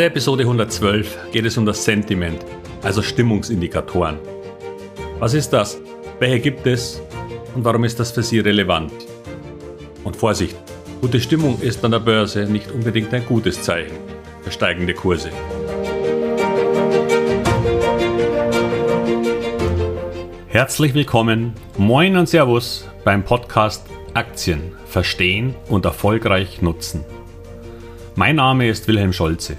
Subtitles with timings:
[0.00, 2.38] der Episode 112 geht es um das Sentiment,
[2.80, 4.18] also Stimmungsindikatoren.
[5.18, 5.78] Was ist das?
[6.18, 7.02] Welche gibt es?
[7.54, 8.90] Und warum ist das für Sie relevant?
[10.02, 10.56] Und Vorsicht,
[11.02, 13.98] gute Stimmung ist an der Börse nicht unbedingt ein gutes Zeichen
[14.40, 15.28] für steigende Kurse.
[20.48, 27.04] Herzlich willkommen, moin und Servus beim Podcast Aktien verstehen und erfolgreich nutzen.
[28.14, 29.58] Mein Name ist Wilhelm Scholze.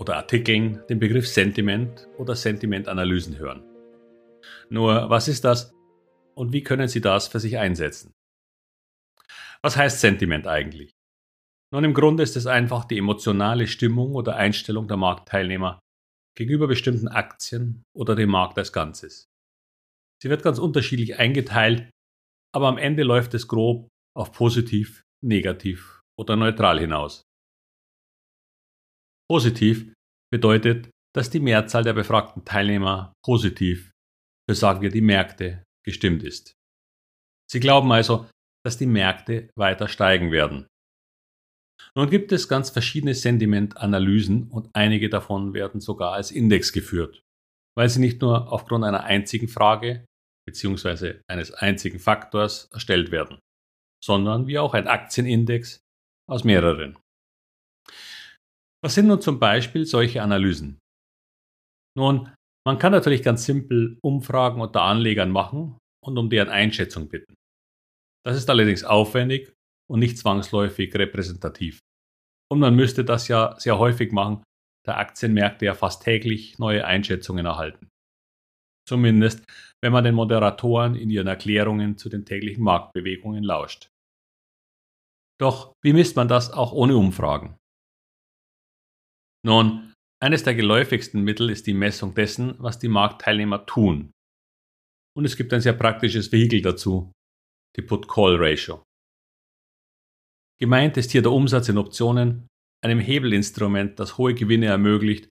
[0.00, 3.62] oder Artikeln den Begriff Sentiment oder Sentimentanalysen hören.
[4.70, 5.72] Nur, was ist das
[6.34, 8.14] und wie können Sie das für sich einsetzen?
[9.62, 10.92] Was heißt Sentiment eigentlich?
[11.72, 15.78] Nun, im Grunde ist es einfach die emotionale Stimmung oder Einstellung der Marktteilnehmer
[16.34, 19.26] gegenüber bestimmten Aktien oder dem Markt als Ganzes.
[20.22, 21.90] Sie wird ganz unterschiedlich eingeteilt,
[22.52, 27.22] aber am Ende läuft es grob auf positiv, negativ oder neutral hinaus.
[29.30, 29.92] Positiv
[30.32, 33.92] bedeutet, dass die Mehrzahl der befragten Teilnehmer positiv
[34.48, 36.54] für, sagen wir, die Märkte gestimmt ist.
[37.48, 38.28] Sie glauben also,
[38.64, 40.66] dass die Märkte weiter steigen werden.
[41.94, 47.22] Nun gibt es ganz verschiedene Sentimentanalysen und einige davon werden sogar als Index geführt,
[47.76, 50.06] weil sie nicht nur aufgrund einer einzigen Frage
[50.44, 51.20] bzw.
[51.30, 53.38] eines einzigen Faktors erstellt werden,
[54.04, 55.78] sondern wie auch ein Aktienindex
[56.28, 56.98] aus mehreren.
[58.82, 60.78] Was sind nun zum Beispiel solche Analysen?
[61.96, 62.32] Nun,
[62.66, 67.34] man kann natürlich ganz simpel Umfragen unter Anlegern machen und um deren Einschätzung bitten.
[68.24, 69.52] Das ist allerdings aufwendig
[69.90, 71.78] und nicht zwangsläufig repräsentativ.
[72.50, 74.42] Und man müsste das ja sehr häufig machen,
[74.86, 77.88] da Aktienmärkte ja fast täglich neue Einschätzungen erhalten.
[78.88, 79.44] Zumindest,
[79.82, 83.88] wenn man den Moderatoren in ihren Erklärungen zu den täglichen Marktbewegungen lauscht.
[85.40, 87.56] Doch wie misst man das auch ohne Umfragen?
[89.44, 94.12] Nun, eines der geläufigsten Mittel ist die Messung dessen, was die Marktteilnehmer tun.
[95.16, 97.12] Und es gibt ein sehr praktisches Vehikel dazu,
[97.76, 98.84] die Put-Call-Ratio.
[100.60, 102.48] Gemeint ist hier der Umsatz in Optionen,
[102.84, 105.28] einem Hebelinstrument, das hohe Gewinne ermöglicht,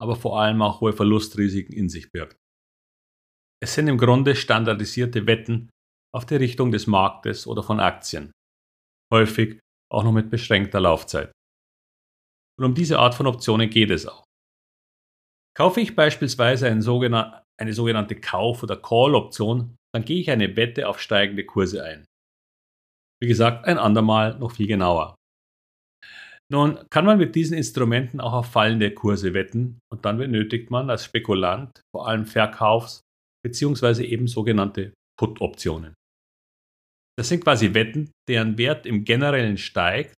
[0.00, 2.36] aber vor allem auch hohe Verlustrisiken in sich birgt.
[3.62, 5.70] Es sind im Grunde standardisierte Wetten
[6.12, 8.32] auf die Richtung des Marktes oder von Aktien,
[9.12, 11.32] häufig auch noch mit beschränkter Laufzeit.
[12.58, 14.24] Und um diese Art von Optionen geht es auch.
[15.56, 21.44] Kaufe ich beispielsweise eine sogenannte Kauf- oder Call-Option, dann gehe ich eine Wette auf steigende
[21.44, 22.04] Kurse ein.
[23.22, 25.14] Wie gesagt, ein andermal noch viel genauer.
[26.52, 30.90] Nun kann man mit diesen Instrumenten auch auf fallende Kurse wetten und dann benötigt man
[30.90, 33.00] als Spekulant vor allem Verkaufs-
[33.44, 34.04] bzw.
[34.04, 35.94] eben sogenannte Put-Optionen.
[37.18, 40.14] Das sind quasi Wetten, deren Wert im Generellen steigt,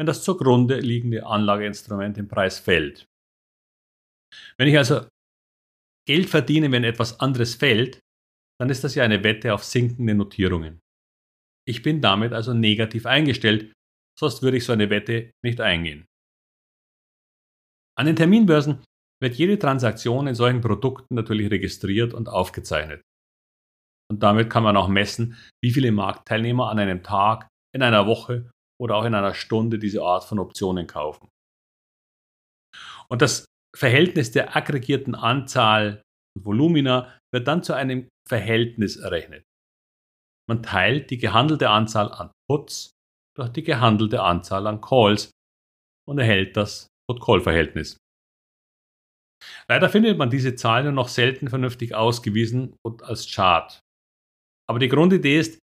[0.00, 3.04] wenn das zugrunde liegende Anlageinstrument im Preis fällt.
[4.56, 5.06] Wenn ich also
[6.08, 8.00] Geld verdiene, wenn etwas anderes fällt,
[8.58, 10.80] dann ist das ja eine Wette auf sinkende Notierungen.
[11.68, 13.74] Ich bin damit also negativ eingestellt,
[14.18, 16.06] sonst würde ich so eine Wette nicht eingehen.
[17.98, 18.82] An den Terminbörsen
[19.20, 23.02] wird jede Transaktion in solchen Produkten natürlich registriert und aufgezeichnet.
[24.10, 28.50] Und damit kann man auch messen, wie viele Marktteilnehmer an einem Tag, in einer Woche
[28.80, 31.28] oder auch in einer Stunde diese Art von Optionen kaufen.
[33.08, 33.44] Und das
[33.76, 36.02] Verhältnis der aggregierten Anzahl
[36.36, 39.44] und Volumina wird dann zu einem Verhältnis errechnet.
[40.48, 42.92] Man teilt die gehandelte Anzahl an Puts
[43.36, 45.30] durch die gehandelte Anzahl an Calls
[46.08, 47.96] und erhält das Put-Call-Verhältnis.
[49.68, 53.80] Leider findet man diese Zahlen noch selten vernünftig ausgewiesen und als Chart.
[54.68, 55.58] Aber die Grundidee ist,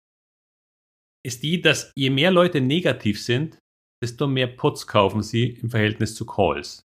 [1.24, 3.58] ist die, dass je mehr Leute negativ sind,
[4.02, 6.84] desto mehr Puts kaufen sie im Verhältnis zu Calls.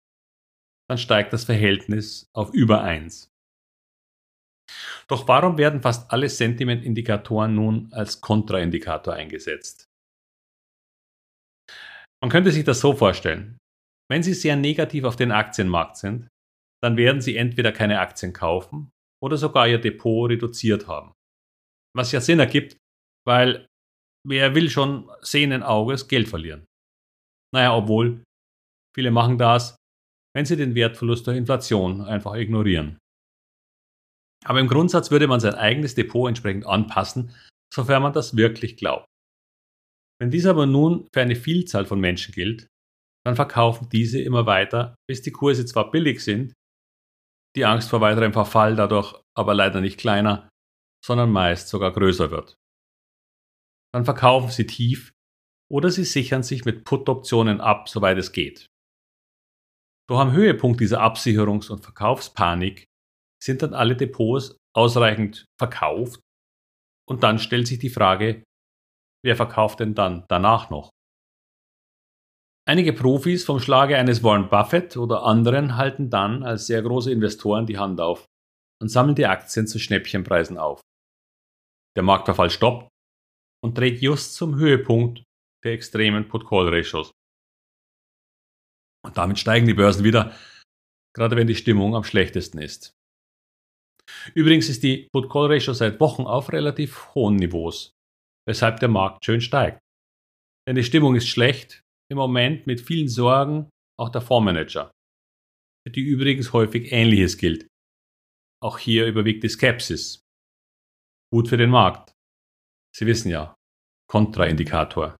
[0.88, 3.28] Dann steigt das Verhältnis auf über 1.
[5.08, 9.86] Doch warum werden fast alle Sentiment-Indikatoren nun als Kontraindikator eingesetzt?
[12.22, 13.58] Man könnte sich das so vorstellen.
[14.10, 16.28] Wenn Sie sehr negativ auf den Aktienmarkt sind,
[16.82, 18.90] dann werden Sie entweder keine Aktien kaufen
[19.22, 21.12] oder sogar Ihr Depot reduziert haben.
[21.94, 22.76] Was ja Sinn ergibt,
[23.26, 23.66] weil
[24.26, 26.64] wer will schon sehenden Auges Geld verlieren?
[27.54, 28.22] Naja, obwohl
[28.94, 29.76] viele machen das,
[30.34, 32.98] wenn Sie den Wertverlust durch Inflation einfach ignorieren.
[34.44, 37.34] Aber im Grundsatz würde man sein eigenes Depot entsprechend anpassen,
[37.72, 39.06] sofern man das wirklich glaubt.
[40.20, 42.66] Wenn dies aber nun für eine Vielzahl von Menschen gilt,
[43.24, 46.54] dann verkaufen diese immer weiter, bis die Kurse zwar billig sind,
[47.56, 50.48] die Angst vor weiterem Verfall dadurch aber leider nicht kleiner,
[51.04, 52.56] sondern meist sogar größer wird.
[53.94, 55.12] Dann verkaufen sie tief
[55.70, 58.66] oder sie sichern sich mit Put-Optionen ab, soweit es geht.
[60.08, 62.86] Doch am Höhepunkt dieser Absicherungs- und Verkaufspanik
[63.42, 66.20] sind dann alle Depots ausreichend verkauft
[67.08, 68.44] und dann stellt sich die Frage,
[69.24, 70.90] wer verkauft denn dann danach noch?
[72.68, 77.66] Einige Profis vom Schlage eines Warren Buffett oder anderen halten dann als sehr große Investoren
[77.66, 78.26] die Hand auf
[78.80, 80.80] und sammeln die Aktien zu Schnäppchenpreisen auf.
[81.96, 82.91] Der Marktverfall stoppt
[83.64, 85.22] und trägt just zum Höhepunkt
[85.64, 87.12] der extremen Put-Call-Ratios.
[89.04, 90.36] Und damit steigen die Börsen wieder,
[91.14, 92.94] gerade wenn die Stimmung am schlechtesten ist.
[94.34, 97.92] Übrigens ist die Put-Call-Ratio seit Wochen auf relativ hohen Niveaus,
[98.46, 99.80] weshalb der Markt schön steigt.
[100.68, 104.90] Denn die Stimmung ist schlecht, im Moment mit vielen Sorgen auch der Fondsmanager,
[105.86, 107.66] für die übrigens häufig Ähnliches gilt.
[108.62, 110.22] Auch hier überwiegt die Skepsis.
[111.32, 112.12] Gut für den Markt.
[112.94, 113.54] Sie wissen ja,
[114.10, 115.16] Kontraindikator.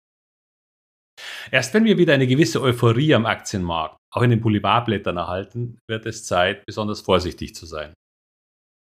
[1.50, 6.06] Erst wenn wir wieder eine gewisse Euphorie am Aktienmarkt, auch in den Boulevardblättern erhalten, wird
[6.06, 7.94] es Zeit, besonders vorsichtig zu sein.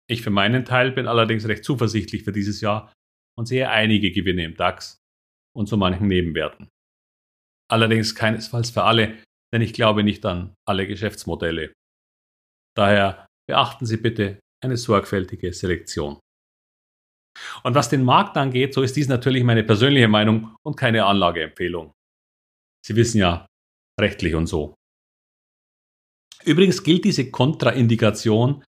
[0.09, 2.91] Ich für meinen Teil bin allerdings recht zuversichtlich für dieses Jahr
[3.37, 4.97] und sehe einige Gewinne im DAX
[5.55, 6.67] und so manchen Nebenwerten.
[7.71, 9.17] Allerdings keinesfalls für alle,
[9.53, 11.73] denn ich glaube nicht an alle Geschäftsmodelle.
[12.75, 16.19] Daher beachten Sie bitte eine sorgfältige Selektion.
[17.63, 21.93] Und was den Markt angeht, so ist dies natürlich meine persönliche Meinung und keine Anlageempfehlung.
[22.85, 23.45] Sie wissen ja,
[23.99, 24.75] rechtlich und so.
[26.45, 28.63] Übrigens gilt diese Kontraindikation,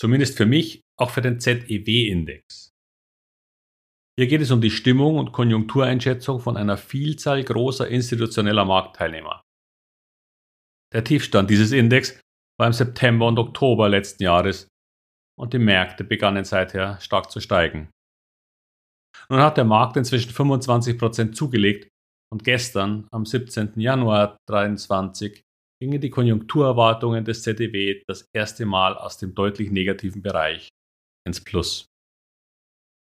[0.00, 2.70] zumindest für mich, auch für den ZEW-Index.
[4.18, 9.42] Hier geht es um die Stimmung und Konjunktureinschätzung von einer Vielzahl großer institutioneller Marktteilnehmer.
[10.92, 12.20] Der Tiefstand dieses Index
[12.58, 14.66] war im September und Oktober letzten Jahres
[15.38, 17.90] und die Märkte begannen seither stark zu steigen.
[19.28, 21.88] Nun hat der Markt inzwischen 25% zugelegt
[22.32, 23.80] und gestern, am 17.
[23.80, 25.42] Januar 2023,
[25.80, 30.68] gingen die Konjunkturerwartungen des ZDW das erste Mal aus dem deutlich negativen Bereich
[31.26, 31.86] ins Plus.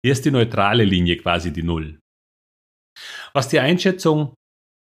[0.05, 1.99] Hier ist die neutrale Linie quasi die Null.
[3.33, 4.33] Was die Einschätzung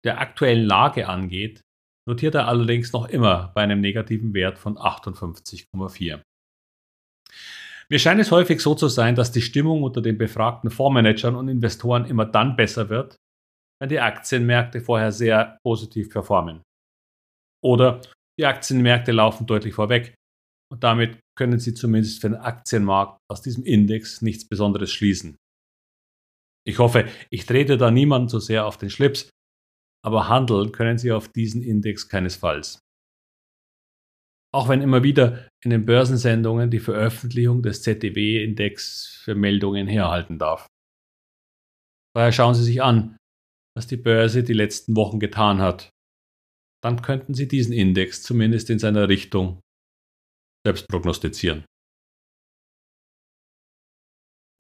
[0.05, 1.61] der aktuellen Lage angeht,
[2.09, 6.23] notiert er allerdings noch immer bei einem negativen Wert von 58,4.
[7.91, 11.49] Mir scheint es häufig so zu sein, dass die Stimmung unter den befragten Fondsmanagern und
[11.49, 13.17] Investoren immer dann besser wird,
[13.81, 16.63] wenn die Aktienmärkte vorher sehr positiv performen.
[17.63, 18.01] Oder
[18.39, 20.15] die Aktienmärkte laufen deutlich vorweg
[20.73, 25.37] und damit können Sie zumindest für den Aktienmarkt aus diesem Index nichts Besonderes schließen.
[26.67, 29.29] Ich hoffe, ich trete da niemanden so sehr auf den Schlips,
[30.05, 32.79] aber handeln können Sie auf diesen Index keinesfalls.
[34.55, 40.69] Auch wenn immer wieder in den Börsensendungen die Veröffentlichung des ZDW-Index für Meldungen herhalten darf.
[42.15, 43.17] Daher schauen Sie sich an,
[43.77, 45.91] was die Börse die letzten Wochen getan hat.
[46.85, 49.61] Dann könnten Sie diesen Index zumindest in seiner Richtung
[50.65, 51.65] selbst prognostizieren.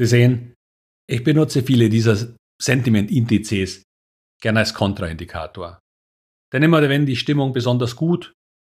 [0.00, 0.54] Sie sehen,
[1.09, 3.85] ich benutze viele dieser Sentiment-Indizes
[4.42, 5.78] gerne als Kontraindikator.
[6.52, 8.35] Denn immer wenn die Stimmung besonders gut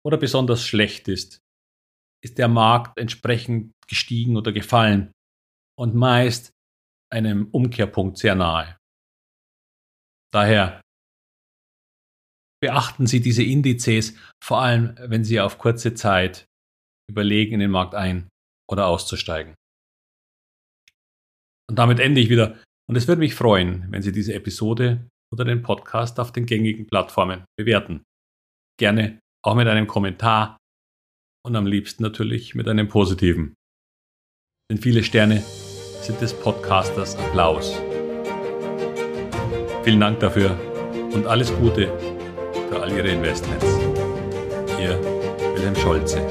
[0.07, 1.41] oder besonders schlecht ist,
[2.25, 5.13] ist der Markt entsprechend gestiegen oder gefallen
[5.79, 6.53] und meist
[7.13, 8.77] einem Umkehrpunkt sehr nahe.
[10.33, 10.81] Daher
[12.61, 16.47] beachten Sie diese Indizes, vor allem wenn Sie auf kurze Zeit
[17.11, 18.29] überlegen, in den Markt ein-
[18.71, 19.55] oder auszusteigen.
[21.69, 22.63] Und damit ende ich wieder.
[22.89, 26.87] Und es würde mich freuen, wenn Sie diese Episode oder den Podcast auf den gängigen
[26.87, 28.03] Plattformen bewerten.
[28.79, 30.57] Gerne auch mit einem Kommentar
[31.47, 33.55] und am liebsten natürlich mit einem positiven.
[34.71, 35.43] Denn viele Sterne
[36.01, 37.79] sind des Podcasters Applaus.
[39.83, 40.59] Vielen Dank dafür
[41.13, 41.89] und alles Gute
[42.71, 43.67] für all Ihre Investments.
[44.81, 44.99] Ihr
[45.55, 46.23] Wilhelm Scholze.